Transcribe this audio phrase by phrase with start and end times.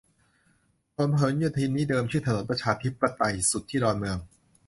[0.97, 4.17] ถนนพหลโยธินนี่เดิมชื่อ "ถนนประชาธิปไตย" สุดที่ดอนเมือง